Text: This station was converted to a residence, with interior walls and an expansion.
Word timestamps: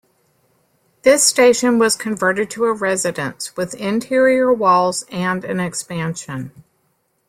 This 1.03 1.23
station 1.23 1.77
was 1.77 1.95
converted 1.95 2.49
to 2.49 2.65
a 2.65 2.73
residence, 2.73 3.55
with 3.55 3.75
interior 3.75 4.51
walls 4.51 5.05
and 5.11 5.45
an 5.45 5.59
expansion. 5.59 6.63